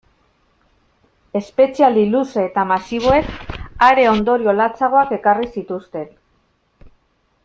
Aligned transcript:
Espetxealdi 1.39 2.05
luze 2.13 2.45
eta 2.47 2.63
masiboek 2.71 3.29
are 3.89 4.07
ondorio 4.13 4.57
latzagoak 4.61 5.13
ekarri 5.19 5.51
zituzten. 5.59 6.09